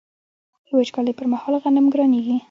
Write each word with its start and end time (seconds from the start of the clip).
د 0.65 0.67
وچکالۍ 0.77 1.13
پر 1.17 1.25
مهال 1.33 1.53
غنم 1.63 1.85
ګرانیږي. 1.93 2.35